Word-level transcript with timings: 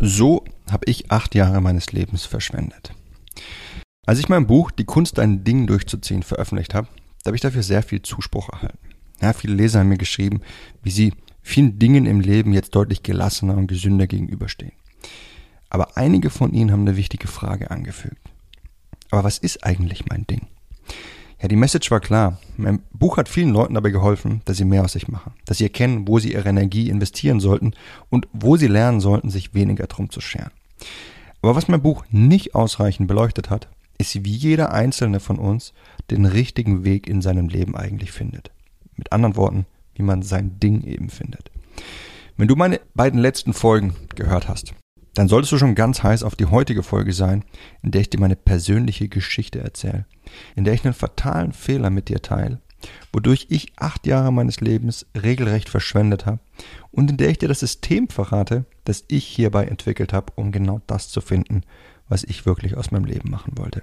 So 0.00 0.44
habe 0.70 0.84
ich 0.86 1.10
acht 1.10 1.34
Jahre 1.34 1.60
meines 1.60 1.92
Lebens 1.92 2.24
verschwendet. 2.24 2.92
Als 4.06 4.18
ich 4.18 4.28
mein 4.28 4.46
Buch 4.46 4.70
Die 4.70 4.84
Kunst, 4.84 5.18
dein 5.18 5.44
Ding 5.44 5.66
durchzuziehen 5.66 6.22
veröffentlicht 6.22 6.74
habe, 6.74 6.88
da 7.22 7.28
habe 7.28 7.36
ich 7.36 7.42
dafür 7.42 7.62
sehr 7.62 7.82
viel 7.82 8.02
Zuspruch 8.02 8.50
erhalten. 8.50 8.78
Ja, 9.22 9.32
viele 9.32 9.54
Leser 9.54 9.80
haben 9.80 9.88
mir 9.88 9.96
geschrieben, 9.96 10.42
wie 10.82 10.90
sie 10.90 11.14
vielen 11.40 11.78
Dingen 11.78 12.06
im 12.06 12.20
Leben 12.20 12.52
jetzt 12.52 12.74
deutlich 12.74 13.02
gelassener 13.02 13.56
und 13.56 13.66
gesünder 13.66 14.06
gegenüberstehen. 14.06 14.72
Aber 15.70 15.96
einige 15.96 16.30
von 16.30 16.52
ihnen 16.52 16.70
haben 16.70 16.82
eine 16.82 16.96
wichtige 16.96 17.28
Frage 17.28 17.70
angefügt. 17.70 18.30
Aber 19.10 19.24
was 19.24 19.38
ist 19.38 19.64
eigentlich 19.64 20.06
mein 20.06 20.26
Ding? 20.26 20.48
Ja, 21.44 21.48
die 21.48 21.56
Message 21.56 21.90
war 21.90 22.00
klar. 22.00 22.38
Mein 22.56 22.80
Buch 22.94 23.18
hat 23.18 23.28
vielen 23.28 23.50
Leuten 23.50 23.74
dabei 23.74 23.90
geholfen, 23.90 24.40
dass 24.46 24.56
sie 24.56 24.64
mehr 24.64 24.82
aus 24.82 24.92
sich 24.92 25.08
machen, 25.08 25.34
dass 25.44 25.58
sie 25.58 25.64
erkennen, 25.64 26.08
wo 26.08 26.18
sie 26.18 26.32
ihre 26.32 26.48
Energie 26.48 26.88
investieren 26.88 27.38
sollten 27.38 27.74
und 28.08 28.26
wo 28.32 28.56
sie 28.56 28.66
lernen 28.66 29.00
sollten, 29.00 29.28
sich 29.28 29.52
weniger 29.52 29.86
drum 29.86 30.08
zu 30.08 30.22
scheren. 30.22 30.52
Aber 31.42 31.54
was 31.54 31.68
mein 31.68 31.82
Buch 31.82 32.02
nicht 32.10 32.54
ausreichend 32.54 33.08
beleuchtet 33.08 33.50
hat, 33.50 33.68
ist, 33.98 34.24
wie 34.24 34.34
jeder 34.34 34.72
einzelne 34.72 35.20
von 35.20 35.38
uns 35.38 35.74
den 36.10 36.24
richtigen 36.24 36.82
Weg 36.86 37.06
in 37.06 37.20
seinem 37.20 37.50
Leben 37.50 37.76
eigentlich 37.76 38.10
findet. 38.10 38.50
Mit 38.96 39.12
anderen 39.12 39.36
Worten, 39.36 39.66
wie 39.96 40.02
man 40.02 40.22
sein 40.22 40.58
Ding 40.60 40.82
eben 40.84 41.10
findet. 41.10 41.50
Wenn 42.38 42.48
du 42.48 42.56
meine 42.56 42.80
beiden 42.94 43.20
letzten 43.20 43.52
Folgen 43.52 43.92
gehört 44.14 44.48
hast, 44.48 44.72
dann 45.14 45.28
solltest 45.28 45.52
du 45.52 45.58
schon 45.58 45.74
ganz 45.74 46.02
heiß 46.02 46.22
auf 46.22 46.36
die 46.36 46.46
heutige 46.46 46.82
Folge 46.82 47.12
sein, 47.12 47.44
in 47.82 47.90
der 47.90 48.02
ich 48.02 48.10
dir 48.10 48.20
meine 48.20 48.36
persönliche 48.36 49.08
Geschichte 49.08 49.60
erzähle, 49.60 50.06
in 50.56 50.64
der 50.64 50.74
ich 50.74 50.84
einen 50.84 50.94
fatalen 50.94 51.52
Fehler 51.52 51.90
mit 51.90 52.08
dir 52.08 52.20
teile, 52.20 52.60
wodurch 53.12 53.46
ich 53.48 53.72
acht 53.76 54.06
Jahre 54.06 54.32
meines 54.32 54.60
Lebens 54.60 55.06
regelrecht 55.20 55.68
verschwendet 55.68 56.26
habe 56.26 56.40
und 56.90 57.10
in 57.10 57.16
der 57.16 57.30
ich 57.30 57.38
dir 57.38 57.48
das 57.48 57.60
System 57.60 58.08
verrate, 58.08 58.64
das 58.84 59.04
ich 59.08 59.24
hierbei 59.24 59.64
entwickelt 59.64 60.12
habe, 60.12 60.32
um 60.36 60.52
genau 60.52 60.80
das 60.86 61.08
zu 61.08 61.20
finden, 61.20 61.62
was 62.08 62.24
ich 62.24 62.44
wirklich 62.44 62.76
aus 62.76 62.90
meinem 62.90 63.04
Leben 63.04 63.30
machen 63.30 63.56
wollte. 63.56 63.82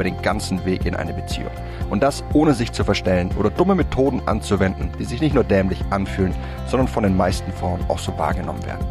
über 0.00 0.04
den 0.04 0.22
ganzen 0.22 0.64
Weg 0.64 0.86
in 0.86 0.96
eine 0.96 1.12
Beziehung. 1.12 1.50
Und 1.90 2.02
das 2.02 2.24
ohne 2.32 2.54
sich 2.54 2.72
zu 2.72 2.84
verstellen 2.84 3.30
oder 3.38 3.50
dumme 3.50 3.74
Methoden 3.74 4.22
anzuwenden, 4.24 4.90
die 4.98 5.04
sich 5.04 5.20
nicht 5.20 5.34
nur 5.34 5.44
dämlich 5.44 5.84
anfühlen, 5.90 6.34
sondern 6.66 6.88
von 6.88 7.02
den 7.02 7.18
meisten 7.18 7.52
Frauen 7.52 7.80
auch 7.88 7.98
so 7.98 8.16
wahrgenommen 8.16 8.64
werden. 8.64 8.86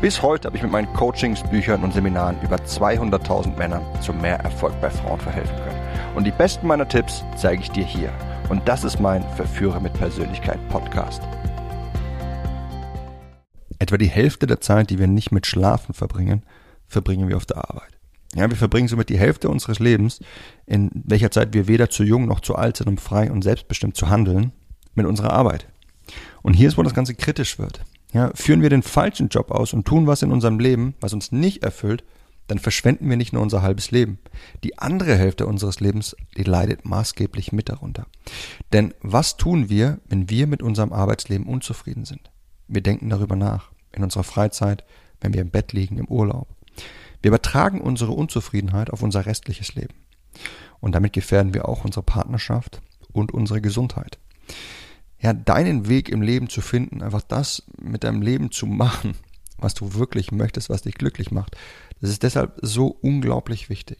Bis 0.00 0.22
heute 0.22 0.46
habe 0.46 0.56
ich 0.56 0.62
mit 0.62 0.72
meinen 0.72 0.90
Coachings, 0.94 1.42
Büchern 1.42 1.84
und 1.84 1.92
Seminaren 1.92 2.36
über 2.42 2.56
200.000 2.56 3.58
Männern 3.58 3.82
zu 4.00 4.14
mehr 4.14 4.40
Erfolg 4.40 4.72
bei 4.80 4.88
Frauen 4.88 5.20
verhelfen 5.20 5.54
können. 5.54 6.16
Und 6.16 6.24
die 6.24 6.30
besten 6.30 6.66
meiner 6.66 6.88
Tipps 6.88 7.22
zeige 7.36 7.60
ich 7.60 7.70
dir 7.70 7.84
hier. 7.84 8.10
Und 8.48 8.66
das 8.66 8.84
ist 8.84 8.98
mein 8.98 9.22
Verführer 9.36 9.80
mit 9.80 9.92
Persönlichkeit 9.92 10.58
Podcast. 10.70 11.20
Etwa 13.78 13.98
die 13.98 14.06
Hälfte 14.06 14.46
der 14.46 14.62
Zeit, 14.62 14.88
die 14.88 14.98
wir 14.98 15.08
nicht 15.08 15.30
mit 15.30 15.46
Schlafen 15.46 15.92
verbringen, 15.92 16.42
verbringen 16.86 17.28
wir 17.28 17.36
auf 17.36 17.44
der 17.44 17.58
Arbeit. 17.58 17.93
Ja, 18.34 18.50
wir 18.50 18.56
verbringen 18.56 18.88
somit 18.88 19.08
die 19.08 19.18
Hälfte 19.18 19.48
unseres 19.48 19.78
Lebens, 19.78 20.20
in 20.66 20.90
welcher 20.92 21.30
Zeit 21.30 21.54
wir 21.54 21.68
weder 21.68 21.88
zu 21.88 22.02
jung 22.02 22.26
noch 22.26 22.40
zu 22.40 22.56
alt 22.56 22.76
sind, 22.76 22.88
um 22.88 22.98
frei 22.98 23.30
und 23.30 23.42
selbstbestimmt 23.42 23.96
zu 23.96 24.08
handeln, 24.08 24.52
mit 24.94 25.06
unserer 25.06 25.32
Arbeit. 25.32 25.66
Und 26.42 26.54
hier 26.54 26.68
ist, 26.68 26.76
wo 26.76 26.82
das 26.82 26.94
Ganze 26.94 27.14
kritisch 27.14 27.58
wird. 27.58 27.80
Ja, 28.12 28.30
führen 28.34 28.62
wir 28.62 28.70
den 28.70 28.82
falschen 28.82 29.28
Job 29.28 29.50
aus 29.50 29.72
und 29.72 29.86
tun 29.86 30.06
was 30.06 30.22
in 30.22 30.30
unserem 30.30 30.58
Leben, 30.58 30.94
was 31.00 31.12
uns 31.12 31.32
nicht 31.32 31.64
erfüllt, 31.64 32.04
dann 32.46 32.58
verschwenden 32.58 33.08
wir 33.08 33.16
nicht 33.16 33.32
nur 33.32 33.42
unser 33.42 33.62
halbes 33.62 33.90
Leben. 33.90 34.18
Die 34.62 34.78
andere 34.78 35.16
Hälfte 35.16 35.46
unseres 35.46 35.80
Lebens, 35.80 36.14
die 36.36 36.42
leidet 36.42 36.84
maßgeblich 36.84 37.52
mit 37.52 37.68
darunter. 37.68 38.06
Denn 38.72 38.92
was 39.00 39.36
tun 39.36 39.70
wir, 39.70 39.98
wenn 40.06 40.28
wir 40.28 40.46
mit 40.46 40.62
unserem 40.62 40.92
Arbeitsleben 40.92 41.46
unzufrieden 41.46 42.04
sind? 42.04 42.30
Wir 42.68 42.82
denken 42.82 43.08
darüber 43.08 43.36
nach. 43.36 43.70
In 43.92 44.02
unserer 44.04 44.24
Freizeit, 44.24 44.84
wenn 45.20 45.32
wir 45.32 45.40
im 45.40 45.50
Bett 45.50 45.72
liegen, 45.72 45.98
im 45.98 46.08
Urlaub. 46.08 46.48
Wir 47.24 47.30
übertragen 47.30 47.80
unsere 47.80 48.12
Unzufriedenheit 48.12 48.90
auf 48.90 49.00
unser 49.00 49.24
restliches 49.24 49.74
Leben. 49.76 49.94
Und 50.80 50.94
damit 50.94 51.14
gefährden 51.14 51.54
wir 51.54 51.66
auch 51.66 51.82
unsere 51.82 52.02
Partnerschaft 52.02 52.82
und 53.14 53.32
unsere 53.32 53.62
Gesundheit. 53.62 54.18
Ja, 55.18 55.32
deinen 55.32 55.88
Weg 55.88 56.10
im 56.10 56.20
Leben 56.20 56.50
zu 56.50 56.60
finden, 56.60 57.02
einfach 57.02 57.22
das 57.22 57.62
mit 57.80 58.04
deinem 58.04 58.20
Leben 58.20 58.50
zu 58.50 58.66
machen, 58.66 59.14
was 59.56 59.72
du 59.72 59.94
wirklich 59.94 60.32
möchtest, 60.32 60.68
was 60.68 60.82
dich 60.82 60.96
glücklich 60.96 61.30
macht, 61.30 61.56
das 62.02 62.10
ist 62.10 62.24
deshalb 62.24 62.58
so 62.60 62.88
unglaublich 62.88 63.70
wichtig. 63.70 63.96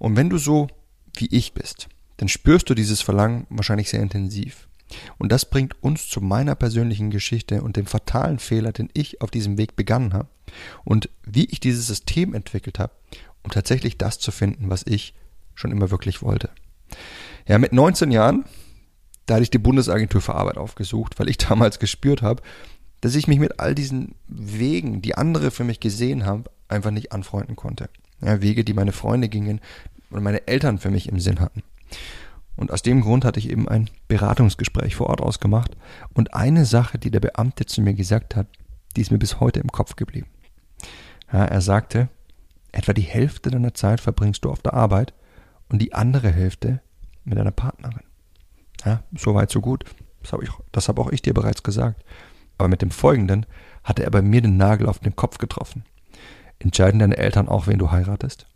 Und 0.00 0.16
wenn 0.16 0.28
du 0.28 0.36
so 0.36 0.66
wie 1.14 1.28
ich 1.30 1.54
bist, 1.54 1.88
dann 2.16 2.26
spürst 2.26 2.68
du 2.68 2.74
dieses 2.74 3.02
Verlangen 3.02 3.46
wahrscheinlich 3.50 3.88
sehr 3.88 4.02
intensiv. 4.02 4.66
Und 5.18 5.32
das 5.32 5.48
bringt 5.48 5.82
uns 5.82 6.08
zu 6.08 6.20
meiner 6.20 6.54
persönlichen 6.54 7.10
Geschichte 7.10 7.62
und 7.62 7.76
dem 7.76 7.86
fatalen 7.86 8.38
Fehler, 8.38 8.72
den 8.72 8.88
ich 8.94 9.20
auf 9.20 9.30
diesem 9.30 9.58
Weg 9.58 9.76
begangen 9.76 10.12
habe 10.12 10.28
und 10.84 11.08
wie 11.24 11.46
ich 11.46 11.60
dieses 11.60 11.86
System 11.86 12.34
entwickelt 12.34 12.78
habe, 12.78 12.92
um 13.42 13.50
tatsächlich 13.50 13.98
das 13.98 14.18
zu 14.18 14.30
finden, 14.30 14.70
was 14.70 14.84
ich 14.86 15.14
schon 15.54 15.70
immer 15.70 15.90
wirklich 15.90 16.22
wollte. 16.22 16.50
Ja, 17.46 17.58
mit 17.58 17.72
19 17.72 18.10
Jahren, 18.10 18.44
da 19.26 19.34
hatte 19.34 19.44
ich 19.44 19.50
die 19.50 19.58
Bundesagentur 19.58 20.20
für 20.20 20.34
Arbeit 20.34 20.56
aufgesucht, 20.56 21.18
weil 21.18 21.28
ich 21.28 21.38
damals 21.38 21.78
gespürt 21.78 22.22
habe, 22.22 22.42
dass 23.00 23.16
ich 23.16 23.26
mich 23.26 23.38
mit 23.38 23.58
all 23.58 23.74
diesen 23.74 24.14
Wegen, 24.28 25.02
die 25.02 25.16
andere 25.16 25.50
für 25.50 25.64
mich 25.64 25.80
gesehen 25.80 26.24
haben, 26.24 26.44
einfach 26.68 26.92
nicht 26.92 27.12
anfreunden 27.12 27.56
konnte. 27.56 27.88
Ja, 28.20 28.40
Wege, 28.40 28.64
die 28.64 28.74
meine 28.74 28.92
Freunde 28.92 29.28
gingen 29.28 29.60
und 30.10 30.22
meine 30.22 30.46
Eltern 30.46 30.78
für 30.78 30.90
mich 30.90 31.08
im 31.08 31.18
Sinn 31.18 31.40
hatten. 31.40 31.62
Und 32.56 32.70
aus 32.70 32.82
dem 32.82 33.00
Grund 33.00 33.24
hatte 33.24 33.38
ich 33.38 33.50
eben 33.50 33.68
ein 33.68 33.88
Beratungsgespräch 34.08 34.94
vor 34.94 35.08
Ort 35.08 35.20
ausgemacht. 35.20 35.76
Und 36.12 36.34
eine 36.34 36.64
Sache, 36.64 36.98
die 36.98 37.10
der 37.10 37.20
Beamte 37.20 37.66
zu 37.66 37.80
mir 37.80 37.94
gesagt 37.94 38.36
hat, 38.36 38.46
die 38.96 39.00
ist 39.00 39.10
mir 39.10 39.18
bis 39.18 39.40
heute 39.40 39.60
im 39.60 39.72
Kopf 39.72 39.96
geblieben. 39.96 40.28
Ja, 41.32 41.44
er 41.44 41.60
sagte, 41.62 42.08
etwa 42.72 42.92
die 42.92 43.02
Hälfte 43.02 43.50
deiner 43.50 43.74
Zeit 43.74 44.00
verbringst 44.00 44.44
du 44.44 44.50
auf 44.50 44.60
der 44.60 44.74
Arbeit 44.74 45.14
und 45.70 45.80
die 45.80 45.94
andere 45.94 46.30
Hälfte 46.30 46.80
mit 47.24 47.38
deiner 47.38 47.52
Partnerin. 47.52 48.04
Ja, 48.84 49.02
so 49.16 49.34
weit, 49.34 49.50
so 49.50 49.60
gut. 49.60 49.84
Das 50.22 50.32
habe 50.32 50.44
ich, 50.44 50.50
habe 50.88 51.00
auch 51.00 51.10
ich 51.10 51.22
dir 51.22 51.34
bereits 51.34 51.62
gesagt. 51.62 52.04
Aber 52.58 52.68
mit 52.68 52.82
dem 52.82 52.90
Folgenden 52.90 53.46
hatte 53.82 54.04
er 54.04 54.10
bei 54.10 54.22
mir 54.22 54.42
den 54.42 54.56
Nagel 54.56 54.88
auf 54.88 54.98
den 54.98 55.16
Kopf 55.16 55.38
getroffen. 55.38 55.84
Entscheiden 56.58 57.00
deine 57.00 57.16
Eltern 57.16 57.48
auch, 57.48 57.66
wen 57.66 57.78
du 57.78 57.90
heiratest? 57.90 58.46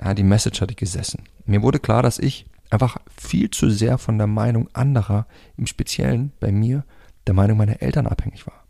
Ja, 0.00 0.14
die 0.14 0.22
Message 0.22 0.60
hatte 0.60 0.74
gesessen. 0.74 1.24
Mir 1.44 1.62
wurde 1.62 1.78
klar, 1.78 2.02
dass 2.02 2.18
ich 2.18 2.46
einfach 2.70 2.98
viel 3.16 3.50
zu 3.50 3.70
sehr 3.70 3.98
von 3.98 4.18
der 4.18 4.26
Meinung 4.26 4.68
anderer, 4.72 5.26
im 5.56 5.66
Speziellen 5.66 6.32
bei 6.40 6.52
mir, 6.52 6.84
der 7.26 7.34
Meinung 7.34 7.58
meiner 7.58 7.82
Eltern 7.82 8.06
abhängig 8.06 8.46
war. 8.46 8.64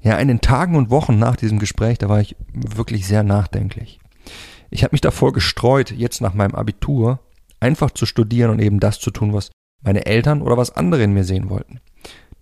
Ja, 0.00 0.18
in 0.18 0.28
den 0.28 0.40
Tagen 0.40 0.76
und 0.76 0.90
Wochen 0.90 1.18
nach 1.18 1.36
diesem 1.36 1.58
Gespräch, 1.58 1.98
da 1.98 2.08
war 2.08 2.20
ich 2.20 2.36
wirklich 2.52 3.06
sehr 3.06 3.22
nachdenklich. 3.22 4.00
Ich 4.70 4.82
habe 4.82 4.92
mich 4.92 5.00
davor 5.00 5.32
gestreut, 5.32 5.90
jetzt 5.90 6.20
nach 6.20 6.34
meinem 6.34 6.54
Abitur 6.54 7.20
einfach 7.60 7.90
zu 7.90 8.04
studieren 8.04 8.50
und 8.50 8.60
eben 8.60 8.80
das 8.80 9.00
zu 9.00 9.10
tun, 9.10 9.32
was 9.32 9.50
meine 9.82 10.06
Eltern 10.06 10.42
oder 10.42 10.56
was 10.56 10.76
andere 10.76 11.02
in 11.02 11.12
mir 11.12 11.24
sehen 11.24 11.48
wollten. 11.48 11.80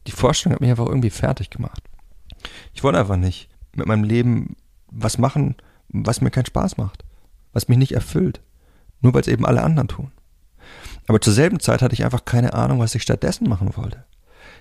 Die 0.07 0.13
Vorstellung 0.13 0.55
hat 0.55 0.61
mich 0.61 0.71
einfach 0.71 0.87
irgendwie 0.87 1.11
fertig 1.11 1.51
gemacht. 1.51 1.83
Ich 2.75 2.83
wollte 2.83 2.99
einfach 2.99 3.17
nicht 3.17 3.49
mit 3.75 3.87
meinem 3.87 4.05
Leben 4.05 4.57
was 4.91 5.19
machen, 5.19 5.57
was 5.89 6.21
mir 6.21 6.31
keinen 6.31 6.47
Spaß 6.47 6.77
macht, 6.77 7.05
was 7.53 7.69
mich 7.69 7.79
nicht 7.79 7.93
erfüllt, 7.93 8.41
nur 9.01 9.15
weil 9.15 9.21
es 9.21 9.29
eben 9.29 9.47
alle 9.47 9.63
anderen 9.63 9.89
tun. 9.89 10.11
Aber 11.07 11.21
zur 11.21 11.33
selben 11.33 11.61
Zeit 11.61 11.83
hatte 11.83 11.95
ich 11.95 12.05
einfach 12.05 12.25
keine 12.25 12.55
Ahnung, 12.55 12.79
was 12.79 12.95
ich 12.95 13.03
stattdessen 13.03 13.49
machen 13.49 13.77
wollte. 13.77 14.05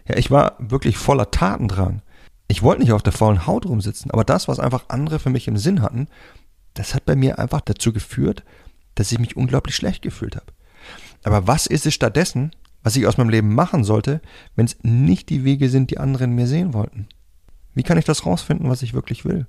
Ja, 0.07 0.17
ich 0.17 0.31
war 0.31 0.55
wirklich 0.59 0.97
voller 0.97 1.31
Tatendrang. 1.31 2.01
Ich 2.47 2.63
wollte 2.63 2.81
nicht 2.81 2.91
auf 2.91 3.03
der 3.03 3.13
faulen 3.13 3.47
Haut 3.47 3.65
rumsitzen, 3.65 4.11
aber 4.11 4.23
das, 4.23 4.47
was 4.47 4.59
einfach 4.59 4.85
andere 4.89 5.19
für 5.19 5.29
mich 5.29 5.47
im 5.47 5.57
Sinn 5.57 5.81
hatten, 5.81 6.07
das 6.73 6.95
hat 6.95 7.05
bei 7.05 7.15
mir 7.15 7.39
einfach 7.39 7.61
dazu 7.61 7.93
geführt, 7.93 8.43
dass 8.95 9.11
ich 9.11 9.19
mich 9.19 9.37
unglaublich 9.37 9.75
schlecht 9.75 10.01
gefühlt 10.01 10.35
habe. 10.35 10.47
Aber 11.23 11.47
was 11.47 11.67
ist 11.67 11.85
es 11.85 11.93
stattdessen, 11.93 12.51
was 12.83 12.95
ich 12.95 13.05
aus 13.05 13.17
meinem 13.17 13.29
Leben 13.29 13.53
machen 13.53 13.83
sollte, 13.83 14.21
wenn 14.55 14.65
es 14.65 14.77
nicht 14.81 15.29
die 15.29 15.43
Wege 15.43 15.69
sind, 15.69 15.91
die 15.91 15.99
anderen 15.99 16.33
mir 16.33 16.47
sehen 16.47 16.73
wollten? 16.73 17.07
Wie 17.73 17.83
kann 17.83 17.97
ich 17.97 18.05
das 18.05 18.25
rausfinden, 18.25 18.69
was 18.69 18.81
ich 18.81 18.93
wirklich 18.93 19.23
will? 19.23 19.47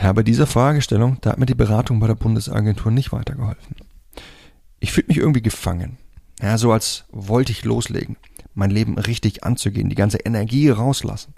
Ja, 0.00 0.12
bei 0.12 0.22
dieser 0.22 0.46
Fragestellung, 0.46 1.18
da 1.20 1.30
hat 1.30 1.38
mir 1.38 1.46
die 1.46 1.54
Beratung 1.54 1.98
bei 2.00 2.06
der 2.06 2.14
Bundesagentur 2.14 2.92
nicht 2.92 3.12
weitergeholfen. 3.12 3.76
Ich 4.82 4.90
fühlte 4.90 5.10
mich 5.10 5.18
irgendwie 5.18 5.42
gefangen. 5.42 5.96
Ja, 6.42 6.58
so 6.58 6.72
als 6.72 7.04
wollte 7.12 7.52
ich 7.52 7.64
loslegen, 7.64 8.16
mein 8.52 8.70
Leben 8.70 8.98
richtig 8.98 9.44
anzugehen, 9.44 9.88
die 9.88 9.94
ganze 9.94 10.18
Energie 10.18 10.70
rauslassen. 10.70 11.34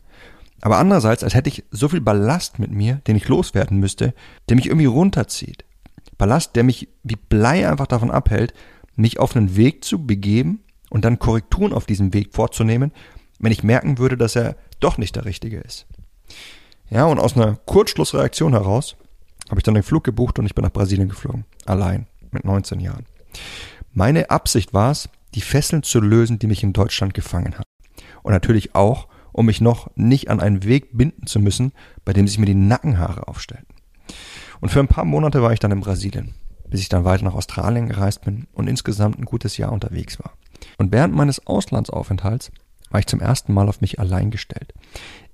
Aber 0.63 0.79
andererseits, 0.79 1.23
als 1.23 1.35
hätte 1.35 1.51
ich 1.51 1.63
so 1.71 1.91
viel 1.91 2.01
Ballast 2.01 2.59
mit 2.59 2.71
mir, 2.71 3.03
den 3.07 3.17
ich 3.17 3.29
loswerden 3.29 3.79
müsste, 3.79 4.15
der 4.49 4.57
mich 4.57 4.65
irgendwie 4.65 4.87
runterzieht. 4.87 5.67
Ballast, 6.17 6.57
der 6.57 6.65
mich 6.65 6.89
wie 7.03 7.17
Blei 7.17 7.69
einfach 7.69 7.87
davon 7.87 8.11
abhält, 8.11 8.55
mich 8.97 9.21
auf 9.21 9.37
einen 9.37 9.57
Weg 9.57 9.85
zu 9.85 10.07
begeben 10.07 10.61
und 10.89 11.05
dann 11.05 11.19
Korrekturen 11.19 11.75
auf 11.75 11.85
diesem 11.85 12.15
Weg 12.15 12.33
vorzunehmen, 12.33 12.93
wenn 13.41 13.53
ich 13.53 13.63
merken 13.63 13.99
würde, 13.99 14.17
dass 14.17 14.37
er 14.37 14.57
doch 14.81 14.97
nicht 14.97 15.17
der 15.17 15.27
richtige 15.27 15.59
ist. 15.59 15.85
Ja, 16.89 17.05
und 17.05 17.19
aus 17.19 17.37
einer 17.37 17.57
Kurzschlussreaktion 17.67 18.53
heraus 18.55 18.97
habe 19.51 19.59
ich 19.59 19.65
dann 19.65 19.75
den 19.75 19.83
Flug 19.83 20.03
gebucht 20.03 20.39
und 20.39 20.47
ich 20.47 20.55
bin 20.55 20.65
nach 20.65 20.73
Brasilien 20.73 21.11
geflogen. 21.11 21.45
Allein, 21.67 22.07
mit 22.31 22.47
19 22.47 22.81
Jahren. 22.81 23.05
Meine 23.93 24.31
Absicht 24.31 24.75
war 24.75 24.91
es, 24.91 25.09
die 25.35 25.41
Fesseln 25.41 25.83
zu 25.83 26.01
lösen, 26.01 26.39
die 26.39 26.47
mich 26.47 26.63
in 26.63 26.73
Deutschland 26.73 27.15
gefangen 27.15 27.55
haben. 27.55 27.65
Und 28.23 28.33
natürlich 28.33 28.75
auch, 28.75 29.09
um 29.33 29.47
mich 29.47 29.61
noch 29.61 29.91
nicht 29.97 30.31
an 30.31 30.41
einen 30.41 30.65
Weg 30.65 30.97
binden 30.97 31.27
zu 31.27 31.41
müssen, 31.41 31.73
bei 32.05 32.13
dem 32.13 32.27
sich 32.27 32.39
mir 32.39 32.47
die 32.47 32.55
Nackenhaare 32.55 33.29
aufstellten. 33.29 33.75
Und 34.61 34.71
für 34.71 34.81
ein 34.81 34.89
paar 34.89 35.05
Monate 35.05 35.43
war 35.43 35.53
ich 35.53 35.59
dann 35.59 35.73
in 35.73 35.81
Brasilien, 35.81 36.35
bis 36.69 36.81
ich 36.81 36.89
dann 36.89 37.05
weiter 37.05 37.25
nach 37.25 37.35
Australien 37.35 37.89
gereist 37.89 38.23
bin 38.23 38.47
und 38.53 38.69
insgesamt 38.69 39.19
ein 39.19 39.25
gutes 39.25 39.57
Jahr 39.57 39.73
unterwegs 39.73 40.19
war. 40.19 40.33
Und 40.79 40.93
während 40.93 41.15
meines 41.15 41.47
Auslandsaufenthalts 41.47 42.51
war 42.91 43.01
ich 43.01 43.07
zum 43.07 43.21
ersten 43.21 43.53
Mal 43.53 43.69
auf 43.69 43.81
mich 43.81 43.99
allein 43.99 44.31
gestellt. 44.31 44.73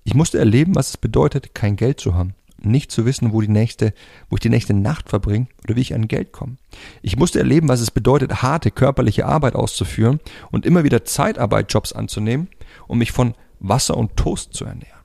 Ich 0.03 0.15
musste 0.15 0.39
erleben, 0.39 0.75
was 0.75 0.89
es 0.91 0.97
bedeutet, 0.97 1.55
kein 1.55 1.77
Geld 1.77 2.01
zu 2.01 2.15
haben, 2.15 2.35
nicht 2.65 2.91
zu 2.91 3.05
wissen, 3.07 3.33
wo 3.33 3.41
die 3.41 3.49
nächste, 3.49 3.93
wo 4.29 4.37
ich 4.37 4.41
die 4.41 4.49
nächste 4.49 4.75
Nacht 4.75 5.09
verbringe 5.09 5.47
oder 5.65 5.77
wie 5.77 5.81
ich 5.81 5.95
an 5.95 6.09
Geld 6.09 6.33
komme. 6.33 6.57
Ich 7.03 7.17
musste 7.17 7.39
erleben, 7.39 7.69
was 7.69 7.81
es 7.81 7.91
bedeutet, 7.91 8.43
harte 8.43 8.71
körperliche 8.71 9.27
Arbeit 9.27 9.55
auszuführen 9.55 10.21
und 10.51 10.67
immer 10.67 10.85
wieder 10.85 11.05
Zeitarbeitjobs 11.05 11.93
anzunehmen, 11.93 12.49
um 12.87 12.99
mich 12.99 13.13
von 13.13 13.35
Wasser 13.61 13.97
und 13.97 14.17
Toast 14.17 14.55
zu 14.55 14.65
ernähren. 14.65 15.01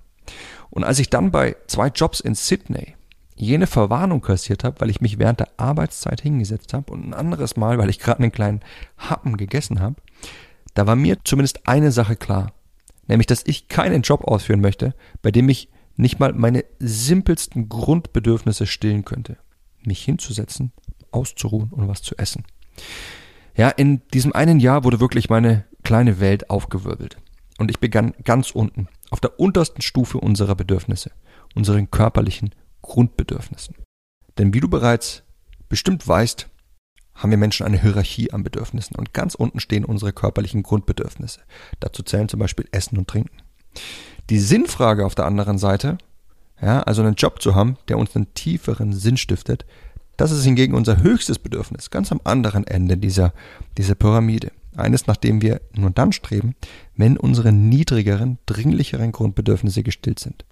Und 0.69 0.84
als 0.84 1.00
ich 1.00 1.10
dann 1.10 1.31
bei 1.31 1.56
zwei 1.68 1.88
Jobs 1.88 2.19
in 2.19 2.36
Sydney 2.36 2.96
jene 3.36 3.68
Verwarnung 3.68 4.22
kassiert 4.22 4.63
habe, 4.63 4.80
weil 4.80 4.90
ich 4.90 5.01
mich 5.01 5.19
während 5.19 5.40
der 5.40 5.50
Arbeitszeit 5.58 6.22
hingesetzt 6.22 6.74
habe 6.74 6.92
und 6.92 7.08
ein 7.08 7.13
anderes 7.13 7.58
Mal, 7.58 7.78
weil 7.78 7.90
ich 7.90 8.00
gerade 8.00 8.19
einen 8.19 8.31
kleinen 8.31 8.62
Happen 8.98 9.38
gegessen 9.38 9.81
habe, 9.81 9.96
da 10.74 10.88
war 10.88 10.96
mir 10.96 11.18
zumindest 11.24 11.68
eine 11.68 11.92
Sache 11.92 12.16
klar, 12.16 12.54
nämlich 13.08 13.28
dass 13.28 13.44
ich 13.46 13.68
keinen 13.68 14.01
Job 14.01 14.24
ausführen 14.25 14.62
möchte, 14.62 14.94
bei 15.22 15.31
dem 15.31 15.50
ich 15.50 15.69
nicht 15.95 16.19
mal 16.19 16.33
meine 16.33 16.65
simpelsten 16.80 17.69
Grundbedürfnisse 17.69 18.65
stillen 18.68 19.06
könnte. 19.06 19.38
Mich 19.83 20.03
hinzusetzen, 20.03 20.71
auszuruhen 21.12 21.69
und 21.69 21.88
was 21.88 22.01
zu 22.01 22.18
essen. 22.18 22.44
Ja, 23.56 23.69
in 23.69 24.01
diesem 24.13 24.33
einen 24.33 24.59
Jahr 24.59 24.83
wurde 24.83 25.00
wirklich 25.00 25.30
meine 25.30 25.65
kleine 25.83 26.19
Welt 26.19 26.50
aufgewirbelt. 26.50 27.18
Und 27.57 27.71
ich 27.71 27.80
begann 27.80 28.13
ganz 28.24 28.51
unten, 28.51 28.89
auf 29.12 29.21
der 29.21 29.39
untersten 29.39 29.81
Stufe 29.81 30.19
unserer 30.19 30.56
Bedürfnisse, 30.56 31.12
unseren 31.53 31.89
körperlichen 31.89 32.53
Grundbedürfnissen. 32.81 33.75
Denn 34.38 34.53
wie 34.53 34.59
du 34.59 34.68
bereits 34.68 35.24
bestimmt 35.69 36.06
weißt, 36.06 36.50
haben 37.13 37.31
wir 37.31 37.38
Menschen 37.38 37.65
eine 37.65 37.81
Hierarchie 37.81 38.31
an 38.33 38.44
Bedürfnissen 38.44 38.98
und 38.98 39.13
ganz 39.13 39.36
unten 39.36 39.62
stehen 39.62 39.86
unsere 39.86 40.12
körperlichen 40.12 40.63
Grundbedürfnisse. 40.63 41.39
Dazu 41.80 42.03
zählen 42.03 42.27
zum 42.27 42.41
Beispiel 42.41 42.68
Essen 42.71 42.98
und 42.98 43.07
Trinken. 43.07 43.41
Die 44.30 44.39
Sinnfrage 44.39 45.06
auf 45.06 45.16
der 45.16 45.25
anderen 45.25 45.57
Seite, 45.57 45.98
ja, 46.62 46.81
also 46.83 47.01
einen 47.01 47.16
Job 47.16 47.42
zu 47.42 47.54
haben, 47.54 47.77
der 47.88 47.98
uns 47.98 48.16
einen 48.16 48.33
tieferen 48.33 48.94
Sinn 48.94 49.18
stiftet, 49.18 49.66
das 50.18 50.31
ist 50.31 50.45
hingegen 50.45 50.74
unser 50.74 51.04
höchstes 51.04 51.39
Bedürfnis, 51.39 51.89
ganz 51.89 52.12
am 52.12 52.22
anderen 52.24 52.66
Ende 52.66 52.98
dieser, 52.98 53.33
dieser 53.77 53.95
Pyramide. 53.95 54.51
Eines, 54.77 55.07
nach 55.07 55.18
dem 55.18 55.42
wir 55.42 55.62
nur 55.74 55.89
dann 55.89 56.12
streben, 56.12 56.56
wenn 56.95 57.18
unsere 57.18 57.51
niedrigeren, 57.51 58.39
dringlicheren 58.45 59.12
Grundbedürfnisse 59.12 59.83
gestillt 59.83 60.19
sind. 60.19 60.45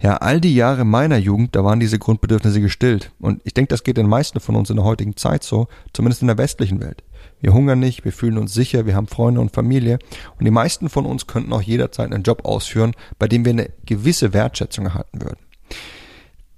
Ja, 0.00 0.16
all 0.18 0.40
die 0.40 0.54
Jahre 0.54 0.84
meiner 0.84 1.18
Jugend, 1.18 1.56
da 1.56 1.64
waren 1.64 1.80
diese 1.80 1.98
Grundbedürfnisse 1.98 2.60
gestillt. 2.60 3.12
Und 3.18 3.40
ich 3.44 3.54
denke, 3.54 3.68
das 3.68 3.82
geht 3.82 3.96
den 3.96 4.08
meisten 4.08 4.40
von 4.40 4.56
uns 4.56 4.70
in 4.70 4.76
der 4.76 4.84
heutigen 4.84 5.16
Zeit 5.16 5.42
so, 5.42 5.68
zumindest 5.92 6.22
in 6.22 6.28
der 6.28 6.38
westlichen 6.38 6.80
Welt. 6.80 7.02
Wir 7.40 7.54
hungern 7.54 7.78
nicht, 7.78 8.04
wir 8.04 8.12
fühlen 8.12 8.38
uns 8.38 8.52
sicher, 8.52 8.86
wir 8.86 8.94
haben 8.94 9.06
Freunde 9.06 9.40
und 9.40 9.52
Familie 9.52 9.98
und 10.38 10.44
die 10.44 10.50
meisten 10.50 10.88
von 10.88 11.06
uns 11.06 11.26
könnten 11.26 11.52
auch 11.52 11.62
jederzeit 11.62 12.12
einen 12.12 12.22
Job 12.22 12.44
ausführen, 12.44 12.92
bei 13.18 13.28
dem 13.28 13.44
wir 13.44 13.52
eine 13.52 13.70
gewisse 13.86 14.32
Wertschätzung 14.32 14.86
erhalten 14.86 15.22
würden. 15.22 15.40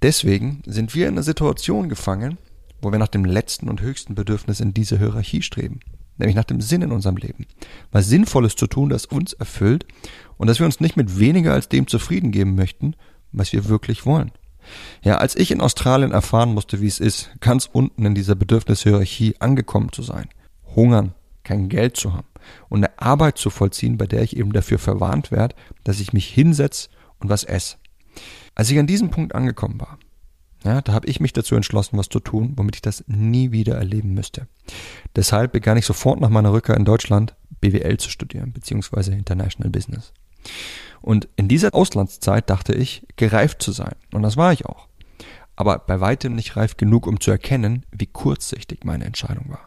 Deswegen 0.01 0.61
sind 0.65 0.93
wir 0.93 1.07
in 1.07 1.13
einer 1.13 1.23
Situation 1.23 1.87
gefangen, 1.87 2.37
wo 2.81 2.91
wir 2.91 2.99
nach 2.99 3.07
dem 3.07 3.23
letzten 3.23 3.69
und 3.69 3.81
höchsten 3.81 4.15
Bedürfnis 4.15 4.59
in 4.59 4.73
dieser 4.73 4.97
Hierarchie 4.97 5.41
streben, 5.41 5.79
nämlich 6.17 6.35
nach 6.35 6.43
dem 6.43 6.59
Sinn 6.59 6.81
in 6.81 6.91
unserem 6.91 7.15
Leben. 7.15 7.45
Was 7.91 8.07
Sinnvolles 8.07 8.57
zu 8.57 8.67
tun, 8.67 8.89
das 8.89 9.05
uns 9.05 9.31
erfüllt 9.31 9.85
und 10.37 10.47
dass 10.47 10.59
wir 10.59 10.65
uns 10.65 10.81
nicht 10.81 10.97
mit 10.97 11.19
weniger 11.19 11.53
als 11.53 11.69
dem 11.69 11.87
zufrieden 11.87 12.31
geben 12.31 12.55
möchten, 12.55 12.95
was 13.31 13.53
wir 13.53 13.69
wirklich 13.69 14.05
wollen. 14.05 14.31
Ja, 15.01 15.17
als 15.17 15.35
ich 15.35 15.51
in 15.51 15.61
Australien 15.61 16.11
erfahren 16.11 16.53
musste, 16.53 16.81
wie 16.81 16.87
es 16.87 16.99
ist, 16.99 17.31
ganz 17.39 17.69
unten 17.71 18.05
in 18.05 18.15
dieser 18.15 18.35
Bedürfnishierarchie 18.35 19.35
angekommen 19.39 19.91
zu 19.91 20.03
sein, 20.03 20.27
hungern, 20.75 21.13
kein 21.43 21.69
Geld 21.69 21.97
zu 21.97 22.13
haben 22.13 22.27
und 22.69 22.83
eine 22.83 22.99
Arbeit 22.99 23.37
zu 23.37 23.49
vollziehen, 23.49 23.97
bei 23.97 24.07
der 24.07 24.21
ich 24.21 24.37
eben 24.37 24.53
dafür 24.53 24.79
verwarnt 24.79 25.31
werde, 25.31 25.55
dass 25.83 25.99
ich 25.99 26.13
mich 26.13 26.27
hinsetze 26.27 26.89
und 27.19 27.29
was 27.29 27.43
esse. 27.43 27.77
Als 28.55 28.69
ich 28.69 28.79
an 28.79 28.87
diesem 28.87 29.09
Punkt 29.09 29.35
angekommen 29.35 29.79
war, 29.79 29.97
ja, 30.63 30.81
da 30.81 30.93
habe 30.93 31.07
ich 31.07 31.19
mich 31.19 31.33
dazu 31.33 31.55
entschlossen, 31.55 31.97
was 31.97 32.07
zu 32.07 32.19
tun, 32.19 32.53
womit 32.55 32.75
ich 32.75 32.81
das 32.81 33.03
nie 33.07 33.51
wieder 33.51 33.75
erleben 33.75 34.13
müsste. 34.13 34.47
Deshalb 35.15 35.51
begann 35.51 35.77
ich 35.77 35.85
sofort 35.85 36.21
nach 36.21 36.29
meiner 36.29 36.53
Rückkehr 36.53 36.77
in 36.77 36.85
Deutschland 36.85 37.35
BWL 37.59 37.97
zu 37.97 38.09
studieren, 38.09 38.53
beziehungsweise 38.53 39.13
International 39.13 39.69
Business. 39.69 40.13
Und 41.01 41.27
in 41.35 41.49
dieser 41.49 41.73
Auslandszeit 41.73 42.49
dachte 42.49 42.73
ich, 42.73 43.05
gereift 43.17 43.61
zu 43.61 43.73
sein. 43.73 43.95
Und 44.13 44.23
das 44.23 44.37
war 44.37 44.53
ich 44.53 44.65
auch. 44.65 44.87
Aber 45.55 45.79
bei 45.79 45.99
weitem 45.99 46.33
nicht 46.33 46.55
reif 46.55 46.77
genug, 46.77 47.07
um 47.07 47.19
zu 47.19 47.29
erkennen, 47.29 47.85
wie 47.91 48.07
kurzsichtig 48.07 48.85
meine 48.85 49.03
Entscheidung 49.03 49.49
war. 49.49 49.65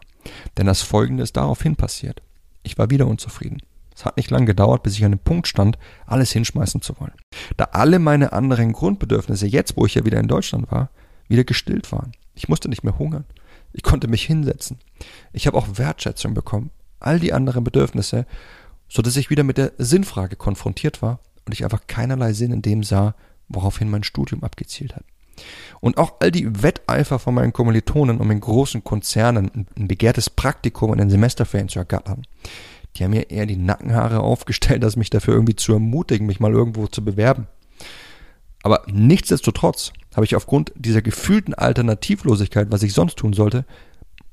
Denn 0.57 0.67
das 0.67 0.81
Folgende 0.81 1.23
ist 1.23 1.37
daraufhin 1.37 1.75
passiert. 1.75 2.21
Ich 2.63 2.77
war 2.77 2.89
wieder 2.89 3.07
unzufrieden. 3.07 3.61
Es 3.95 4.05
hat 4.05 4.17
nicht 4.17 4.29
lange 4.29 4.45
gedauert, 4.45 4.83
bis 4.83 4.93
ich 4.93 5.03
an 5.05 5.11
dem 5.11 5.19
Punkt 5.19 5.47
stand, 5.47 5.79
alles 6.05 6.31
hinschmeißen 6.31 6.81
zu 6.81 6.99
wollen. 6.99 7.13
Da 7.57 7.69
alle 7.71 7.97
meine 7.97 8.31
anderen 8.31 8.71
Grundbedürfnisse, 8.71 9.47
jetzt 9.47 9.75
wo 9.75 9.85
ich 9.85 9.95
ja 9.95 10.05
wieder 10.05 10.19
in 10.19 10.27
Deutschland 10.27 10.71
war, 10.71 10.91
wieder 11.27 11.43
gestillt 11.43 11.91
waren. 11.91 12.11
Ich 12.35 12.47
musste 12.47 12.69
nicht 12.69 12.83
mehr 12.83 12.99
hungern. 12.99 13.25
Ich 13.73 13.83
konnte 13.83 14.07
mich 14.07 14.23
hinsetzen. 14.23 14.77
Ich 15.33 15.47
habe 15.47 15.57
auch 15.57 15.67
Wertschätzung 15.77 16.35
bekommen. 16.35 16.69
All 16.99 17.19
die 17.19 17.33
anderen 17.33 17.63
Bedürfnisse, 17.63 18.25
so 18.87 19.01
dass 19.01 19.17
ich 19.17 19.29
wieder 19.29 19.43
mit 19.43 19.57
der 19.57 19.73
Sinnfrage 19.77 20.35
konfrontiert 20.35 21.01
war 21.01 21.19
und 21.45 21.53
ich 21.53 21.63
einfach 21.63 21.87
keinerlei 21.87 22.33
Sinn 22.33 22.51
in 22.51 22.61
dem 22.61 22.83
sah, 22.83 23.15
woraufhin 23.47 23.89
mein 23.89 24.03
Studium 24.03 24.43
abgezielt 24.43 24.95
hat. 24.95 25.05
Und 25.79 25.97
auch 25.97 26.15
all 26.19 26.31
die 26.31 26.63
Wetteifer 26.63 27.19
von 27.19 27.35
meinen 27.35 27.53
Kommilitonen, 27.53 28.19
um 28.19 28.31
in 28.31 28.39
großen 28.39 28.83
Konzernen 28.83 29.67
ein 29.77 29.87
begehrtes 29.87 30.29
Praktikum 30.29 30.91
in 30.93 30.99
den 30.99 31.09
Semesterferien 31.09 31.69
zu 31.69 31.79
ergattern, 31.79 32.23
die 32.95 33.03
haben 33.03 33.11
mir 33.11 33.29
eher 33.29 33.45
die 33.45 33.57
Nackenhaare 33.57 34.19
aufgestellt, 34.21 34.83
als 34.83 34.95
mich 34.95 35.09
dafür 35.09 35.33
irgendwie 35.35 35.55
zu 35.55 35.73
ermutigen, 35.73 36.27
mich 36.27 36.39
mal 36.39 36.53
irgendwo 36.53 36.87
zu 36.87 37.03
bewerben. 37.03 37.47
Aber 38.63 38.83
nichtsdestotrotz 38.87 39.93
habe 40.15 40.25
ich 40.25 40.35
aufgrund 40.35 40.73
dieser 40.75 41.01
gefühlten 41.01 41.53
Alternativlosigkeit, 41.53 42.71
was 42.71 42.83
ich 42.83 42.93
sonst 42.93 43.17
tun 43.17 43.33
sollte, 43.33 43.65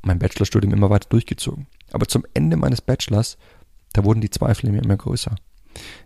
mein 0.02 0.18
Bachelorstudium 0.18 0.72
immer 0.72 0.90
weiter 0.90 1.08
durchgezogen. 1.08 1.66
Aber 1.92 2.06
zum 2.06 2.24
Ende 2.34 2.56
meines 2.56 2.80
Bachelors, 2.80 3.36
da 3.92 4.04
wurden 4.04 4.20
die 4.20 4.30
Zweifel 4.30 4.66
in 4.66 4.72
mir 4.72 4.82
immer 4.82 4.96
größer. 4.96 5.36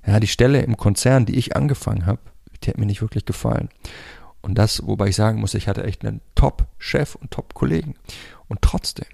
Ja, 0.06 0.20
die 0.20 0.26
Stelle 0.26 0.60
im 0.62 0.76
Konzern, 0.76 1.26
die 1.26 1.36
ich 1.36 1.56
angefangen 1.56 2.06
habe, 2.06 2.20
die 2.62 2.70
hat 2.70 2.78
mir 2.78 2.86
nicht 2.86 3.02
wirklich 3.02 3.24
gefallen. 3.24 3.68
Und 4.48 4.56
das, 4.56 4.86
wobei 4.86 5.08
ich 5.08 5.16
sagen 5.16 5.40
muss, 5.40 5.52
ich 5.52 5.68
hatte 5.68 5.84
echt 5.84 6.06
einen 6.06 6.22
Top-Chef 6.34 7.14
und 7.16 7.30
Top-Kollegen. 7.30 7.96
Und 8.48 8.62
trotzdem, 8.62 9.04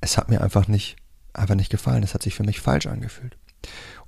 es 0.00 0.16
hat 0.16 0.30
mir 0.30 0.40
einfach 0.40 0.68
nicht 0.68 0.96
einfach 1.36 1.56
nicht 1.56 1.68
gefallen. 1.68 2.04
Es 2.04 2.14
hat 2.14 2.22
sich 2.22 2.36
für 2.36 2.44
mich 2.44 2.60
falsch 2.60 2.86
angefühlt. 2.86 3.36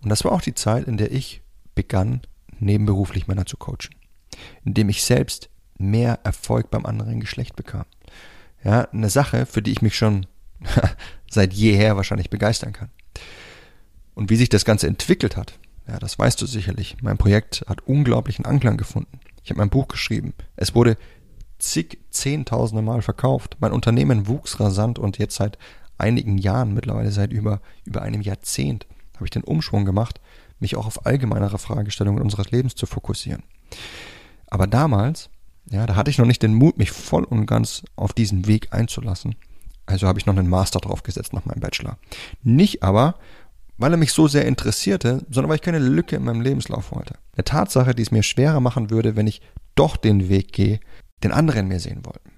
Und 0.01 0.11
das 0.11 0.25
war 0.25 0.31
auch 0.31 0.41
die 0.41 0.55
Zeit, 0.55 0.87
in 0.87 0.97
der 0.97 1.11
ich 1.11 1.43
begann, 1.75 2.23
nebenberuflich 2.61 3.27
Männer 3.27 3.47
zu 3.47 3.57
coachen. 3.57 3.97
In 4.65 4.75
dem 4.75 4.89
ich 4.89 5.03
selbst 5.03 5.51
mehr 5.77 6.21
Erfolg 6.23 6.71
beim 6.71 6.87
anderen 6.87 7.19
Geschlecht 7.19 7.57
bekam. 7.57 7.85
Ja, 8.63 8.83
eine 8.93 9.11
Sache, 9.11 9.45
für 9.45 9.61
die 9.61 9.73
ich 9.73 9.83
mich 9.83 9.97
schon 9.97 10.27
seit 11.29 11.53
jeher 11.53 11.97
wahrscheinlich 11.97 12.31
begeistern 12.31 12.73
kann. 12.73 12.91
Und 14.15 14.31
wie 14.31 14.37
sich 14.37 14.49
das 14.49 14.65
Ganze 14.65 14.87
entwickelt 14.87 15.37
hat, 15.37 15.59
ja, 15.89 15.99
das 15.99 16.17
weißt 16.17 16.41
du 16.41 16.47
sicherlich. 16.47 16.97
Mein 17.03 17.19
Projekt 17.19 17.65
hat 17.69 17.87
unglaublichen 17.87 18.45
Anklang 18.45 18.77
gefunden. 18.77 19.19
Ich 19.49 19.51
habe 19.51 19.61
mein 19.61 19.71
Buch 19.71 19.89
geschrieben. 19.89 20.35
Es 20.57 20.75
wurde 20.75 20.99
zig, 21.59 22.01
zehntausende 22.11 22.83
Mal 22.83 23.01
verkauft. 23.01 23.57
Mein 23.61 23.73
Unternehmen 23.73 24.27
wuchs 24.29 24.61
rasant 24.61 24.99
und 24.99 25.17
jetzt 25.17 25.37
seit 25.37 25.57
einigen 25.97 26.37
Jahren, 26.37 26.75
mittlerweile 26.75 27.11
seit 27.11 27.33
über, 27.33 27.63
über 27.87 28.03
einem 28.03 28.21
Jahrzehnt, 28.21 28.87
habe 29.15 29.25
ich 29.25 29.31
den 29.31 29.45
Umschwung 29.45 29.87
gemacht, 29.87 30.21
mich 30.61 30.77
auch 30.77 30.85
auf 30.85 31.07
allgemeinere 31.07 31.57
Fragestellungen 31.57 32.23
unseres 32.23 32.51
Lebens 32.51 32.75
zu 32.75 32.85
fokussieren. 32.85 33.43
Aber 34.49 34.67
damals, 34.67 35.31
ja, 35.71 35.87
da 35.87 35.97
hatte 35.97 36.11
ich 36.11 36.19
noch 36.19 36.27
nicht 36.27 36.43
den 36.43 36.53
Mut, 36.53 36.77
mich 36.77 36.91
voll 36.91 37.25
und 37.25 37.47
ganz 37.47 37.85
auf 37.97 38.13
diesen 38.13 38.47
Weg 38.47 38.75
einzulassen. 38.75 39.35
Also 39.87 40.07
habe 40.07 40.19
ich 40.19 40.27
noch 40.27 40.37
einen 40.37 40.51
Master 40.51 40.81
draufgesetzt 40.81 41.33
nach 41.33 41.47
meinem 41.47 41.61
Bachelor. 41.61 41.97
Nicht 42.43 42.83
aber, 42.83 43.15
weil 43.79 43.93
er 43.93 43.97
mich 43.97 44.13
so 44.13 44.29
sehr 44.29 44.45
interessierte, 44.45 45.25
sondern 45.31 45.49
weil 45.49 45.57
ich 45.57 45.63
keine 45.63 45.79
Lücke 45.79 46.17
in 46.17 46.25
meinem 46.25 46.43
Lebenslauf 46.43 46.93
wollte. 46.93 47.15
Eine 47.39 47.45
Tatsache, 47.45 47.95
die 47.95 48.03
es 48.03 48.11
mir 48.11 48.25
schwerer 48.25 48.59
machen 48.59 48.91
würde, 48.91 49.15
wenn 49.15 49.29
ich 49.29 49.43
doch 49.77 49.97
den 49.97 50.29
Weg 50.29 50.53
gehe, 50.53 50.81
den 51.23 51.31
andere 51.31 51.61
in 51.61 51.69
mir 51.69 51.79
sehen 51.79 52.05
wollten. 52.05 52.33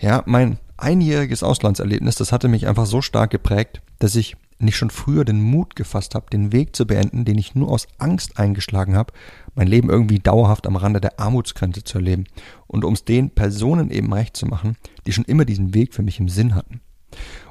Ja, 0.00 0.24
mein 0.26 0.58
einjähriges 0.76 1.44
Auslandserlebnis, 1.44 2.16
das 2.16 2.32
hatte 2.32 2.48
mich 2.48 2.66
einfach 2.66 2.86
so 2.86 3.02
stark 3.02 3.30
geprägt, 3.30 3.82
dass 4.00 4.16
ich 4.16 4.36
nicht 4.58 4.76
schon 4.76 4.90
früher 4.90 5.24
den 5.24 5.40
Mut 5.40 5.76
gefasst 5.76 6.16
habe, 6.16 6.26
den 6.28 6.50
Weg 6.50 6.74
zu 6.74 6.88
beenden, 6.88 7.24
den 7.24 7.38
ich 7.38 7.54
nur 7.54 7.70
aus 7.70 7.86
Angst 7.98 8.36
eingeschlagen 8.36 8.96
habe, 8.96 9.12
mein 9.54 9.68
Leben 9.68 9.90
irgendwie 9.90 10.18
dauerhaft 10.18 10.66
am 10.66 10.74
Rande 10.74 11.00
der 11.00 11.20
Armutsgrenze 11.20 11.84
zu 11.84 11.98
erleben 11.98 12.24
und 12.66 12.84
um 12.84 12.94
es 12.94 13.04
den 13.04 13.30
Personen 13.30 13.90
eben 13.90 14.12
recht 14.12 14.36
zu 14.36 14.46
machen, 14.46 14.76
die 15.06 15.12
schon 15.12 15.24
immer 15.24 15.44
diesen 15.44 15.72
Weg 15.72 15.94
für 15.94 16.02
mich 16.02 16.18
im 16.18 16.28
Sinn 16.28 16.56
hatten. 16.56 16.80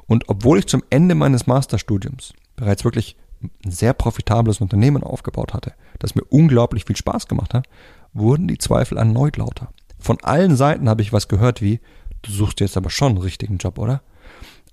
Und 0.06 0.28
obwohl 0.28 0.58
ich 0.58 0.66
zum 0.66 0.82
Ende 0.90 1.14
meines 1.14 1.46
Masterstudiums 1.46 2.34
bereits 2.54 2.84
wirklich 2.84 3.16
ein 3.42 3.70
sehr 3.70 3.94
profitables 3.94 4.60
Unternehmen 4.60 5.02
aufgebaut 5.02 5.54
hatte, 5.54 5.72
das 5.98 6.14
mir 6.14 6.24
unglaublich 6.24 6.84
viel 6.84 6.96
Spaß 6.96 7.28
gemacht 7.28 7.54
hat, 7.54 7.66
wurden 8.12 8.48
die 8.48 8.58
Zweifel 8.58 8.98
erneut 8.98 9.36
lauter. 9.36 9.72
Von 9.98 10.18
allen 10.22 10.56
Seiten 10.56 10.88
habe 10.88 11.02
ich 11.02 11.12
was 11.12 11.28
gehört 11.28 11.62
wie, 11.62 11.80
du 12.22 12.30
suchst 12.30 12.60
jetzt 12.60 12.76
aber 12.76 12.90
schon 12.90 13.12
einen 13.12 13.22
richtigen 13.22 13.58
Job, 13.58 13.78
oder? 13.78 14.02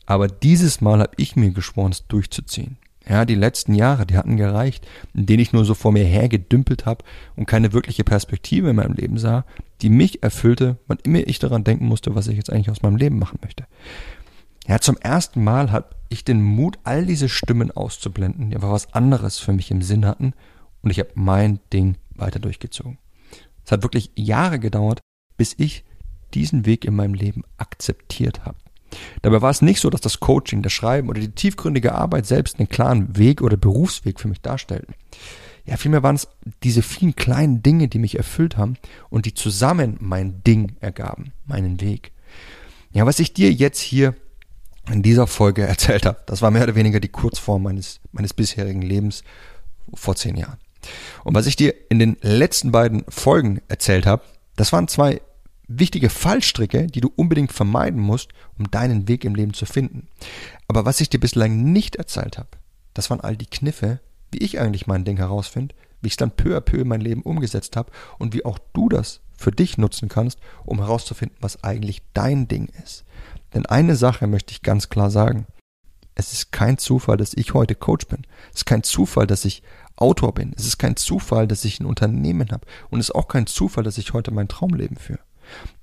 Aber 0.06 0.28
dieses 0.28 0.82
Mal 0.82 1.00
habe 1.00 1.13
ich 1.18 1.36
mir 1.36 1.51
geschworen, 1.51 1.92
es 1.92 2.08
durchzuziehen. 2.08 2.78
Ja, 3.08 3.25
die 3.25 3.36
letzten 3.36 3.74
Jahre, 3.74 4.06
die 4.06 4.16
hatten 4.16 4.38
gereicht, 4.38 4.86
in 5.13 5.25
denen 5.25 5.42
ich 5.42 5.54
nur 5.54 5.66
so 5.66 5.74
vor 5.74 5.92
mir 5.92 6.04
hergedümpelt 6.04 6.86
habe 6.86 7.04
und 7.36 7.48
keine 7.48 7.74
wirkliche 7.74 8.04
Perspektive 8.04 8.70
in 8.70 8.75
meinem 8.75 8.94
Leben 8.94 9.18
sah, 9.18 9.44
die 9.82 9.90
mich 9.90 10.22
erfüllte, 10.22 10.78
wann 10.88 11.00
immer 11.04 11.25
ich 11.28 11.40
daran 11.40 11.63
denken 11.63 11.86
musste, 11.86 12.13
was 12.13 12.28
ich 12.28 12.38
jetzt 12.38 12.51
eigentlich 12.51 12.70
aus 12.70 12.84
meinem 12.84 12.98
Leben 12.98 13.18
machen 13.18 13.40
möchte. 13.42 13.66
Ja, 14.68 14.80
zum 14.80 14.98
ersten 14.98 15.44
Mal 15.44 15.72
habe 15.72 15.96
ich 16.10 16.24
den 16.24 16.44
Mut, 16.44 16.78
all 16.84 17.06
diese 17.06 17.30
Stimmen 17.30 17.72
auszublenden, 17.72 18.50
die 18.50 18.56
einfach 18.56 18.72
was 18.72 18.94
anderes 18.94 19.40
für 19.40 19.54
mich 19.54 19.72
im 19.72 19.82
Sinn 19.82 20.06
hatten 20.06 20.34
und 20.82 20.92
ich 20.92 21.00
habe 21.00 21.12
mein 21.16 21.60
Ding 21.72 21.98
weiter 22.16 22.40
durchgezogen. 22.40 22.98
Es 23.66 23.72
hat 23.72 23.84
wirklich 23.84 24.12
Jahre 24.16 24.60
gedauert, 24.60 25.00
bis 25.38 25.56
ich 25.58 25.84
diesen 26.34 26.66
Weg 26.66 26.86
in 26.86 26.96
meinem 26.96 27.14
Leben 27.14 27.44
akzeptiert 27.58 28.46
habe. 28.46 28.58
Dabei 29.22 29.42
war 29.42 29.50
es 29.50 29.62
nicht 29.62 29.80
so, 29.80 29.90
dass 29.90 30.02
das 30.02 30.20
Coaching, 30.20 30.62
das 30.62 30.74
Schreiben 30.74 31.10
oder 31.10 31.22
die 31.22 31.32
tiefgründige 31.32 31.94
Arbeit 31.94 32.26
selbst 32.26 32.60
einen 32.60 32.70
klaren 32.70 33.18
Weg 33.18 33.42
oder 33.42 33.58
Berufsweg 33.58 34.20
für 34.20 34.28
mich 34.28 34.42
darstellten. 34.42 34.96
Ja, 35.66 35.78
vielmehr 35.78 36.04
waren 36.04 36.16
es 36.16 36.28
diese 36.64 36.82
vielen 36.82 37.16
kleinen 37.16 37.62
Dinge, 37.62 37.88
die 37.88 38.00
mich 38.00 38.18
erfüllt 38.18 38.58
haben 38.58 38.78
und 39.10 39.26
die 39.26 39.34
zusammen 39.34 39.98
mein 40.00 40.44
Ding 40.44 40.76
ergaben, 40.80 41.34
meinen 41.46 41.80
Weg. 41.80 42.12
Ja, 42.92 43.06
was 43.06 43.20
ich 43.20 43.34
dir 43.34 43.52
jetzt 43.52 43.80
hier 43.80 44.16
in 44.92 45.04
dieser 45.04 45.28
Folge 45.28 45.62
erzählt 45.68 46.06
habe, 46.06 46.22
das 46.26 46.42
war 46.42 46.52
mehr 46.52 46.64
oder 46.64 46.76
weniger 46.76 47.00
die 47.00 47.10
Kurzform 47.10 47.64
meines, 47.64 48.02
meines 48.12 48.34
bisherigen 48.34 48.82
Lebens 48.82 49.24
vor 49.94 50.16
zehn 50.16 50.36
Jahren. 50.36 50.58
Und 51.24 51.36
was 51.36 51.46
ich 51.46 51.56
dir 51.56 51.74
in 51.90 52.00
den 52.00 52.18
letzten 52.22 52.72
beiden 52.72 53.04
Folgen 53.10 53.62
erzählt 53.68 54.06
habe, 54.06 54.24
das 54.56 54.74
waren 54.74 54.88
zwei 54.88 55.22
wichtige 55.68 56.10
Fallstricke, 56.10 56.88
die 56.88 57.02
du 57.02 57.12
unbedingt 57.16 57.52
vermeiden 57.52 58.02
musst, 58.02 58.30
um 58.58 58.70
deinen 58.70 59.08
Weg 59.08 59.24
im 59.24 59.36
Leben 59.36 59.54
zu 59.54 59.66
finden. 59.66 60.08
Aber 60.68 60.86
was 60.86 61.02
ich 61.02 61.10
dir 61.10 61.20
bislang 61.20 61.72
nicht 61.72 61.96
erzählt 61.96 62.38
habe, 62.38 62.50
das 62.94 63.10
waren 63.10 63.22
all 63.22 63.38
die 63.38 63.46
Kniffe, 63.46 64.00
wie 64.32 64.40
ich 64.40 64.60
eigentlich 64.60 64.88
mein 64.88 65.06
Ding 65.06 65.18
herausfinde, 65.18 65.76
wie 66.02 66.08
ich 66.08 66.14
es 66.14 66.18
dann 66.18 66.32
peu 66.32 66.58
à 66.58 66.62
peu 66.62 66.78
in 66.78 66.88
mein 66.88 67.02
Leben 67.02 67.22
umgesetzt 67.22 67.76
habe 67.76 67.92
und 68.18 68.34
wie 68.34 68.46
auch 68.46 68.60
du 68.74 68.90
das 68.90 69.22
für 69.38 69.52
dich 69.52 69.78
nutzen 69.78 70.10
kannst, 70.10 70.40
um 70.66 70.80
herauszufinden, 70.80 71.38
was 71.42 71.64
eigentlich 71.64 72.02
dein 72.14 72.48
Ding 72.48 72.70
ist. 72.84 73.04
Denn 73.54 73.66
eine 73.66 73.96
Sache 73.96 74.28
möchte 74.28 74.52
ich 74.52 74.62
ganz 74.62 74.90
klar 74.90 75.10
sagen. 75.10 75.46
Es 76.14 76.34
ist 76.34 76.52
kein 76.52 76.78
Zufall, 76.78 77.18
dass 77.18 77.34
ich 77.34 77.54
heute 77.54 77.74
Coach 77.74 78.08
bin. 78.08 78.28
Es 78.52 78.60
ist 78.60 78.66
kein 78.66 78.84
Zufall, 78.84 79.28
dass 79.28 79.46
ich 79.46 79.64
Autor 80.01 80.34
bin. 80.34 80.53
Es 80.58 80.65
ist 80.65 80.77
kein 80.77 80.96
Zufall, 80.96 81.48
dass 81.48 81.65
ich 81.65 81.79
ein 81.79 81.86
Unternehmen 81.86 82.51
habe. 82.51 82.65
Und 82.89 83.00
es 83.00 83.10
ist 83.10 83.15
auch 83.15 83.27
kein 83.27 83.48
Zufall, 83.48 83.84
dass 83.84 83.98
ich 83.98 84.13
heute 84.13 84.31
mein 84.31 84.48
Traumleben 84.48 84.98
führe. 84.98 85.20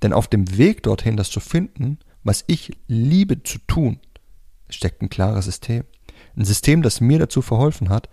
Denn 0.01 0.13
auf 0.13 0.27
dem 0.27 0.57
Weg 0.57 0.83
dorthin, 0.83 1.17
das 1.17 1.29
zu 1.29 1.39
finden, 1.39 1.99
was 2.23 2.43
ich 2.47 2.71
liebe 2.87 3.43
zu 3.43 3.59
tun, 3.67 3.99
steckt 4.69 5.01
ein 5.01 5.09
klares 5.09 5.45
System. 5.45 5.83
Ein 6.35 6.45
System, 6.45 6.81
das 6.81 7.01
mir 7.01 7.19
dazu 7.19 7.41
verholfen 7.41 7.89
hat, 7.89 8.09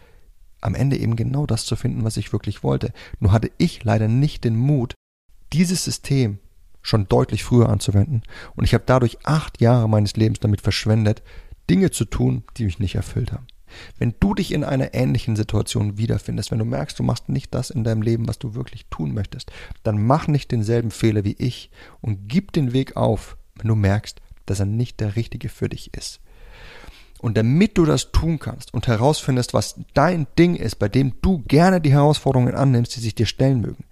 am 0.61 0.75
Ende 0.75 0.97
eben 0.97 1.17
genau 1.17 1.47
das 1.47 1.65
zu 1.65 1.77
finden, 1.77 2.05
was 2.05 2.17
ich 2.17 2.33
wirklich 2.33 2.63
wollte. 2.63 2.93
Nur 3.21 3.33
hatte 3.33 3.51
ich 3.59 3.85
leider 3.85 4.09
nicht 4.09 4.45
den 4.45 4.57
Mut, 4.57 4.95
dieses 5.53 5.85
System 5.85 6.39
schon 6.83 7.09
deutlich 7.09 7.45
früher 7.45 7.69
anzuwenden. 7.69 8.23
Und 8.55 8.65
ich 8.65 8.75
habe 8.75 8.85
dadurch 8.87 9.19
acht 9.25 9.61
Jahre 9.61 9.89
meines 9.89 10.17
Lebens 10.17 10.41
damit 10.41 10.61
verschwendet, 10.61 11.23
Dinge 11.69 11.91
zu 11.91 12.05
tun, 12.05 12.45
die 12.57 12.65
mich 12.65 12.79
nicht 12.79 12.95
erfüllt 12.95 13.33
haben. 13.33 13.47
Wenn 13.99 14.15
du 14.21 14.35
dich 14.35 14.53
in 14.53 14.65
einer 14.65 14.95
ähnlichen 14.95 15.37
Situation 15.37 15.99
wiederfindest, 15.99 16.51
wenn 16.51 16.59
du 16.59 16.65
merkst, 16.65 16.99
du 16.99 17.03
machst 17.03 17.29
nicht 17.29 17.55
das 17.55 17.71
in 17.71 17.85
deinem 17.85 18.03
Leben, 18.03 18.29
was 18.29 18.39
du 18.39 18.55
wirklich 18.55 18.87
tun 18.87 19.15
möchtest, 19.15 19.51
dann 19.83 20.05
mach 20.05 20.29
nicht 20.29 20.51
denselben 20.51 20.91
Fehler 20.91 21.25
wie 21.25 21.37
ich 21.39 21.71
und 22.01 22.29
gib 22.29 22.53
den 22.53 22.73
Weg 22.73 22.97
auf, 22.97 23.37
wenn 23.57 23.69
du 23.69 23.75
merkst, 23.75 24.21
dass 24.47 24.61
er 24.61 24.67
nicht 24.67 25.01
der 25.01 25.17
richtige 25.17 25.49
für 25.49 25.69
dich 25.69 25.93
ist. 25.95 26.21
Und 27.21 27.37
damit 27.37 27.79
du 27.79 27.85
das 27.85 28.13
tun 28.13 28.39
kannst 28.39 28.75
und 28.75 28.87
herausfindest, 28.87 29.55
was 29.55 29.81
dein 29.95 30.27
Ding 30.39 30.55
ist, 30.55 30.77
bei 30.77 30.89
dem 30.89 31.15
du 31.23 31.43
gerne 31.49 31.81
die 31.81 31.93
Herausforderungen 31.93 32.55
annimmst, 32.55 32.95
die 32.95 33.01
sich 33.01 33.15
dir 33.15 33.27
stellen 33.27 33.61
mögen, 33.61 33.85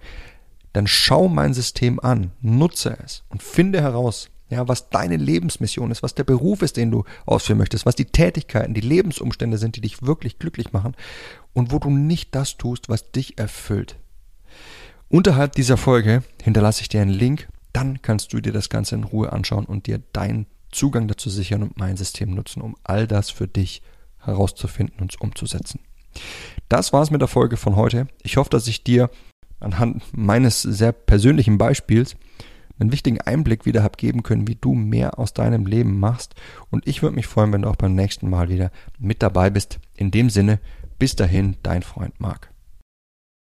dann 0.73 0.87
schau 0.87 1.29
mein 1.29 1.55
System 1.55 2.01
an, 2.01 2.33
nutze 2.41 2.97
es 3.03 3.23
und 3.29 3.43
finde 3.43 3.81
heraus, 3.81 4.29
ja, 4.51 4.69
was 4.69 4.91
deine 4.91 5.17
Lebensmission 5.17 5.91
ist, 5.91 6.03
was 6.03 6.15
der 6.15 6.25
Beruf 6.25 6.63
ist, 6.63 6.77
den 6.77 6.91
du 6.91 7.05
ausführen 7.27 7.59
möchtest, 7.59 7.87
was 7.87 7.97
die 7.97 8.05
Tätigkeiten, 8.05 8.75
die 8.75 8.81
Lebensumstände 8.81 9.59
sind, 9.59 9.77
die 9.77 9.81
dich 9.81 10.03
wirklich 10.03 10.39
glücklich 10.39 10.73
machen 10.73 10.95
und 11.53 11.73
wo 11.73 11.79
du 11.79 11.91
nicht 11.91 12.35
das 12.35 12.57
tust, 12.57 12.89
was 12.89 13.11
dich 13.11 13.39
erfüllt. 13.39 13.97
Unterhalb 15.09 15.53
dieser 15.53 15.77
Folge 15.77 16.23
hinterlasse 16.43 16.83
ich 16.83 16.89
dir 16.89 17.01
einen 17.01 17.11
Link, 17.11 17.49
dann 17.73 18.03
kannst 18.03 18.33
du 18.33 18.41
dir 18.41 18.53
das 18.53 18.69
Ganze 18.69 18.95
in 18.95 19.05
Ruhe 19.05 19.33
anschauen 19.33 19.65
und 19.65 19.87
dir 19.87 20.03
deinen 20.13 20.47
Zugang 20.71 21.09
dazu 21.09 21.31
sichern 21.31 21.63
und 21.63 21.79
mein 21.79 21.97
System 21.97 22.35
nutzen, 22.35 22.63
um 22.63 22.77
all 22.85 23.07
das 23.07 23.31
für 23.31 23.49
dich 23.49 23.83
herauszufinden 24.19 25.01
und 25.01 25.21
umzusetzen. 25.21 25.81
Das 26.69 26.93
war's 26.93 27.11
mit 27.11 27.21
der 27.21 27.29
Folge 27.29 27.57
von 27.57 27.77
heute. 27.77 28.09
Ich 28.23 28.37
hoffe, 28.37 28.51
dass 28.51 28.67
ich 28.67 28.85
dir 28.85 29.11
anhand 29.61 30.03
meines 30.13 30.63
sehr 30.63 30.93
persönlichen 30.93 31.59
Beispiels 31.59 32.17
einen 32.79 32.93
wichtigen 32.93 33.21
Einblick 33.21 33.67
wieder 33.67 33.83
habe 33.83 33.97
geben 33.97 34.23
können, 34.23 34.49
wie 34.49 34.57
du 34.57 34.75
mehr 34.75 35.19
aus 35.19 35.33
deinem 35.33 35.67
Leben 35.67 35.99
machst. 35.99 36.35
Und 36.71 36.87
ich 36.87 37.03
würde 37.03 37.17
mich 37.17 37.27
freuen, 37.27 37.53
wenn 37.53 37.63
du 37.63 37.69
auch 37.69 37.77
beim 37.77 37.95
nächsten 37.95 38.29
Mal 38.29 38.49
wieder 38.49 38.71
mit 38.99 39.23
dabei 39.23 39.51
bist. 39.51 39.79
In 39.95 40.11
dem 40.11 40.31
Sinne, 40.31 40.61
bis 40.99 41.17
dahin, 41.17 41.57
dein 41.63 41.83
Freund 41.83 42.21
Marc. 42.21 42.54